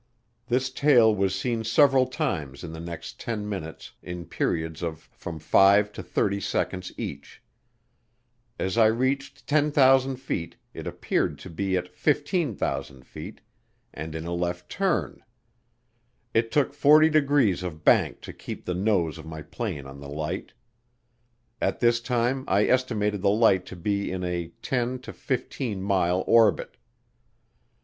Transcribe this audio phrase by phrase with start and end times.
[0.47, 5.37] This tail was seen several times in the next 10 minutes in periods of from
[5.37, 7.43] 5 to 30 seconds each.
[8.57, 13.41] As I reached 10,000 feet it appeared to be at 15,000 feet
[13.93, 15.23] and in a left turn.
[16.33, 20.09] It took 40 degrees of bank to keep the nose of my plane on the
[20.09, 20.53] light.
[21.61, 26.23] At this time I estimated the light to be in a 10 to 15 mile
[26.25, 26.77] orbit.